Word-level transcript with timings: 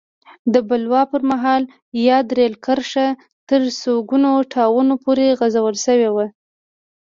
د 0.53 0.55
بلوا 0.69 1.01
پر 1.11 1.21
مهال 1.31 1.63
یاده 2.07 2.33
رېل 2.37 2.55
کرښه 2.65 3.07
تر 3.49 3.61
سونګو 3.79 4.33
ټاون 4.53 4.87
پورې 5.03 5.27
غځول 5.39 5.75
شوې 5.85 6.09
وه. 6.15 6.25